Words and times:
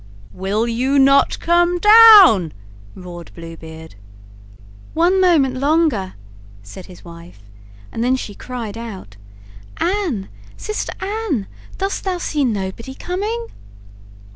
"Will 0.33 0.67
you 0.67 0.97
not 0.97 1.37
come 1.39 1.77
down?' 1.77 2.53
roared 2.95 3.31
Blue 3.35 3.55
Beard. 3.55 3.93
"One 4.95 5.21
moment 5.21 5.57
longer," 5.57 6.15
said 6.63 6.87
his 6.87 7.05
wife, 7.05 7.43
and 7.91 8.03
then 8.03 8.15
she 8.15 8.33
cried 8.33 8.79
out: 8.79 9.17
"Anne, 9.77 10.27
sister 10.57 10.93
Anne, 11.01 11.45
dost 11.77 12.03
thou 12.03 12.17
see 12.17 12.43
nobody 12.43 12.95
coming?" 12.95 13.49